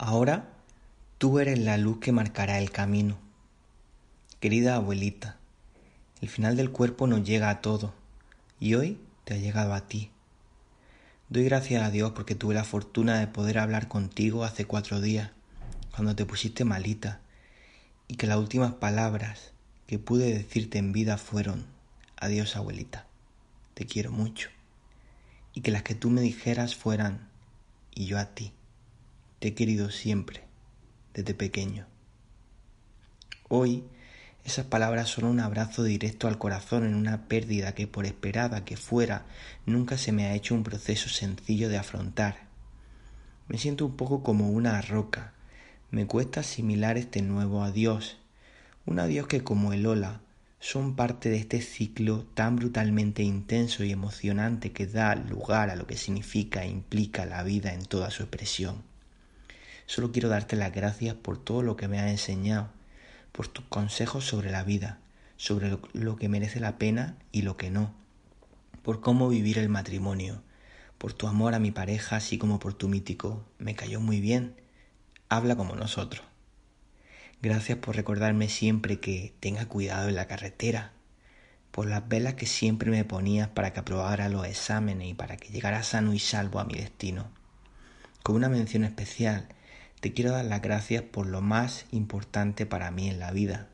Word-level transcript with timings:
Ahora 0.00 0.48
tú 1.18 1.40
eres 1.40 1.58
la 1.58 1.76
luz 1.76 1.98
que 1.98 2.12
marcará 2.12 2.60
el 2.60 2.70
camino. 2.70 3.18
Querida 4.38 4.76
abuelita, 4.76 5.38
el 6.20 6.28
final 6.28 6.56
del 6.56 6.70
cuerpo 6.70 7.08
nos 7.08 7.24
llega 7.24 7.50
a 7.50 7.60
todos 7.60 7.90
y 8.60 8.74
hoy 8.74 9.00
te 9.24 9.34
ha 9.34 9.38
llegado 9.38 9.74
a 9.74 9.88
ti. 9.88 10.12
Doy 11.30 11.42
gracias 11.42 11.82
a 11.82 11.90
Dios 11.90 12.12
porque 12.12 12.36
tuve 12.36 12.54
la 12.54 12.62
fortuna 12.62 13.18
de 13.18 13.26
poder 13.26 13.58
hablar 13.58 13.88
contigo 13.88 14.44
hace 14.44 14.66
cuatro 14.66 15.00
días, 15.00 15.32
cuando 15.90 16.14
te 16.14 16.24
pusiste 16.24 16.64
malita, 16.64 17.18
y 18.06 18.14
que 18.14 18.28
las 18.28 18.38
últimas 18.38 18.74
palabras 18.74 19.50
que 19.88 19.98
pude 19.98 20.32
decirte 20.32 20.78
en 20.78 20.92
vida 20.92 21.18
fueron, 21.18 21.66
adiós 22.16 22.54
abuelita, 22.54 23.04
te 23.74 23.84
quiero 23.84 24.12
mucho, 24.12 24.48
y 25.54 25.60
que 25.60 25.72
las 25.72 25.82
que 25.82 25.96
tú 25.96 26.08
me 26.08 26.20
dijeras 26.20 26.76
fueran, 26.76 27.28
y 27.96 28.06
yo 28.06 28.16
a 28.16 28.26
ti. 28.26 28.52
Te 29.38 29.48
he 29.48 29.54
querido 29.54 29.90
siempre, 29.90 30.42
desde 31.14 31.32
pequeño. 31.32 31.86
Hoy, 33.48 33.84
esas 34.44 34.66
palabras 34.66 35.10
son 35.10 35.26
un 35.26 35.38
abrazo 35.38 35.84
directo 35.84 36.26
al 36.26 36.38
corazón 36.38 36.84
en 36.84 36.96
una 36.96 37.28
pérdida 37.28 37.72
que, 37.72 37.86
por 37.86 38.04
esperada 38.04 38.64
que 38.64 38.76
fuera, 38.76 39.26
nunca 39.64 39.96
se 39.96 40.10
me 40.10 40.26
ha 40.26 40.34
hecho 40.34 40.56
un 40.56 40.64
proceso 40.64 41.08
sencillo 41.08 41.68
de 41.68 41.78
afrontar. 41.78 42.48
Me 43.46 43.58
siento 43.58 43.86
un 43.86 43.96
poco 43.96 44.24
como 44.24 44.50
una 44.50 44.82
roca. 44.82 45.34
Me 45.92 46.04
cuesta 46.06 46.40
asimilar 46.40 46.98
este 46.98 47.22
nuevo 47.22 47.62
adiós, 47.62 48.16
un 48.86 48.98
adiós 48.98 49.28
que 49.28 49.44
como 49.44 49.72
el 49.72 49.86
ola 49.86 50.20
son 50.58 50.96
parte 50.96 51.30
de 51.30 51.36
este 51.36 51.60
ciclo 51.60 52.24
tan 52.34 52.56
brutalmente 52.56 53.22
intenso 53.22 53.84
y 53.84 53.92
emocionante 53.92 54.72
que 54.72 54.88
da 54.88 55.14
lugar 55.14 55.70
a 55.70 55.76
lo 55.76 55.86
que 55.86 55.96
significa 55.96 56.64
e 56.64 56.70
implica 56.70 57.24
la 57.24 57.44
vida 57.44 57.72
en 57.72 57.84
toda 57.84 58.10
su 58.10 58.24
expresión. 58.24 58.82
Solo 59.88 60.12
quiero 60.12 60.28
darte 60.28 60.54
las 60.54 60.70
gracias 60.70 61.14
por 61.14 61.42
todo 61.42 61.62
lo 61.62 61.78
que 61.78 61.88
me 61.88 61.98
has 61.98 62.10
enseñado, 62.10 62.68
por 63.32 63.48
tus 63.48 63.64
consejos 63.64 64.26
sobre 64.26 64.50
la 64.50 64.62
vida, 64.62 64.98
sobre 65.38 65.78
lo, 65.94 66.16
que 66.16 66.28
merece 66.28 66.60
la 66.60 66.76
pena 66.76 67.16
y 67.32 67.40
lo 67.40 67.56
que 67.56 67.70
no, 67.70 67.94
por 68.82 69.00
cómo 69.00 69.30
vivir 69.30 69.56
el 69.56 69.70
matrimonio, 69.70 70.42
por 70.98 71.14
tu 71.14 71.26
amor 71.26 71.54
a 71.54 71.58
mi 71.58 71.70
pareja, 71.70 72.16
así 72.16 72.36
como 72.36 72.58
por 72.58 72.74
tu 72.74 72.86
mítico. 72.86 73.42
Me 73.56 73.74
cayó 73.74 73.98
muy 73.98 74.20
bien. 74.20 74.60
Habla 75.30 75.56
como 75.56 75.74
nosotros. 75.74 76.22
Gracias 77.40 77.78
por 77.78 77.96
recordarme 77.96 78.50
siempre 78.50 79.00
que 79.00 79.32
tenga 79.40 79.68
cuidado 79.68 80.10
en 80.10 80.16
la 80.16 80.26
carretera, 80.26 80.92
por 81.70 81.86
las 81.86 82.06
velas 82.06 82.34
que 82.34 82.44
siempre 82.44 82.90
me 82.90 83.06
ponías 83.06 83.48
para 83.48 83.72
que 83.72 83.80
aprobara 83.80 84.28
los 84.28 84.46
exámenes 84.46 85.08
y 85.08 85.14
para 85.14 85.38
que 85.38 85.48
llegara 85.48 85.82
sano 85.82 86.12
y 86.12 86.18
salvo 86.18 86.60
a 86.60 86.66
mi 86.66 86.74
destino. 86.74 87.30
Con 88.22 88.36
una 88.36 88.50
mención 88.50 88.84
especial 88.84 89.48
te 90.00 90.12
quiero 90.12 90.30
dar 90.30 90.44
las 90.44 90.62
gracias 90.62 91.02
por 91.02 91.26
lo 91.26 91.40
más 91.40 91.86
importante 91.90 92.66
para 92.66 92.90
mí 92.90 93.08
en 93.08 93.18
la 93.18 93.32
vida. 93.32 93.68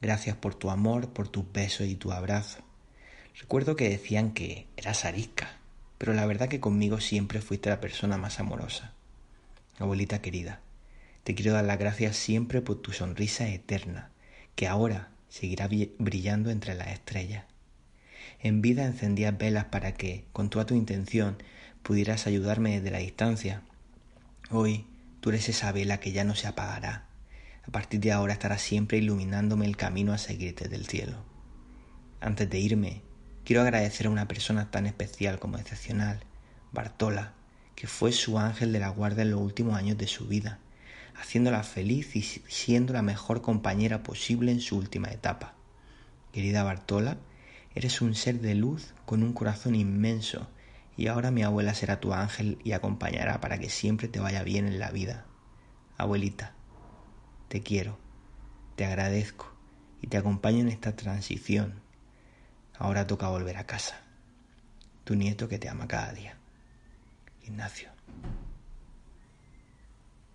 Gracias 0.00 0.36
por 0.36 0.54
tu 0.54 0.70
amor, 0.70 1.10
por 1.10 1.28
tus 1.28 1.50
besos 1.52 1.86
y 1.86 1.94
tu 1.94 2.12
abrazo. 2.12 2.60
Recuerdo 3.38 3.76
que 3.76 3.88
decían 3.88 4.32
que 4.32 4.66
eras 4.76 5.04
arisca, 5.04 5.58
pero 5.98 6.14
la 6.14 6.24
verdad 6.24 6.48
que 6.48 6.60
conmigo 6.60 7.00
siempre 7.00 7.42
fuiste 7.42 7.68
la 7.68 7.80
persona 7.80 8.16
más 8.16 8.40
amorosa. 8.40 8.94
Abuelita 9.78 10.22
querida, 10.22 10.60
te 11.24 11.34
quiero 11.34 11.52
dar 11.52 11.64
las 11.64 11.78
gracias 11.78 12.16
siempre 12.16 12.62
por 12.62 12.80
tu 12.80 12.92
sonrisa 12.92 13.48
eterna, 13.48 14.10
que 14.54 14.66
ahora 14.66 15.10
seguirá 15.28 15.68
brillando 15.98 16.50
entre 16.50 16.74
las 16.74 16.88
estrellas. 16.88 17.44
En 18.42 18.62
vida 18.62 18.86
encendías 18.86 19.36
velas 19.36 19.66
para 19.66 19.92
que, 19.92 20.24
con 20.32 20.48
toda 20.48 20.64
tu 20.64 20.74
intención, 20.74 21.36
pudieras 21.82 22.26
ayudarme 22.26 22.76
desde 22.76 22.90
la 22.90 22.98
distancia. 22.98 23.62
Hoy 24.50 24.86
Tú 25.20 25.28
eres 25.30 25.48
esa 25.48 25.70
vela 25.72 26.00
que 26.00 26.12
ya 26.12 26.24
no 26.24 26.34
se 26.34 26.46
apagará. 26.46 27.06
A 27.66 27.70
partir 27.70 28.00
de 28.00 28.12
ahora 28.12 28.32
estarás 28.32 28.62
siempre 28.62 28.98
iluminándome 28.98 29.66
el 29.66 29.76
camino 29.76 30.12
a 30.12 30.18
seguirte 30.18 30.68
del 30.68 30.86
cielo. 30.86 31.24
Antes 32.20 32.48
de 32.48 32.58
irme, 32.58 33.02
quiero 33.44 33.62
agradecer 33.62 34.06
a 34.06 34.10
una 34.10 34.28
persona 34.28 34.70
tan 34.70 34.86
especial 34.86 35.38
como 35.38 35.58
excepcional, 35.58 36.20
Bartola, 36.72 37.34
que 37.74 37.86
fue 37.86 38.12
su 38.12 38.38
ángel 38.38 38.72
de 38.72 38.80
la 38.80 38.88
guarda 38.88 39.22
en 39.22 39.30
los 39.30 39.40
últimos 39.40 39.76
años 39.76 39.98
de 39.98 40.06
su 40.06 40.26
vida, 40.26 40.58
haciéndola 41.14 41.62
feliz 41.62 42.16
y 42.16 42.22
siendo 42.22 42.92
la 42.94 43.02
mejor 43.02 43.42
compañera 43.42 44.02
posible 44.02 44.52
en 44.52 44.60
su 44.60 44.76
última 44.76 45.08
etapa. 45.08 45.54
Querida 46.32 46.62
Bartola, 46.62 47.18
eres 47.74 48.00
un 48.00 48.14
ser 48.14 48.40
de 48.40 48.54
luz 48.54 48.94
con 49.04 49.22
un 49.22 49.32
corazón 49.32 49.74
inmenso 49.74 50.48
y 50.96 51.06
ahora 51.06 51.30
mi 51.30 51.42
abuela 51.42 51.74
será 51.74 52.00
tu 52.00 52.12
ángel 52.12 52.58
y 52.64 52.72
acompañará 52.72 53.40
para 53.40 53.58
que 53.58 53.70
siempre 53.70 54.08
te 54.08 54.20
vaya 54.20 54.42
bien 54.42 54.66
en 54.66 54.78
la 54.78 54.90
vida. 54.90 55.26
Abuelita, 55.96 56.54
te 57.48 57.62
quiero, 57.62 57.98
te 58.76 58.84
agradezco 58.84 59.52
y 60.02 60.06
te 60.06 60.16
acompaño 60.16 60.60
en 60.60 60.68
esta 60.68 60.96
transición. 60.96 61.82
Ahora 62.78 63.06
toca 63.06 63.28
volver 63.28 63.56
a 63.56 63.66
casa. 63.66 64.00
Tu 65.04 65.14
nieto 65.14 65.48
que 65.48 65.58
te 65.58 65.68
ama 65.68 65.86
cada 65.88 66.12
día. 66.12 66.36
Ignacio. 67.42 67.90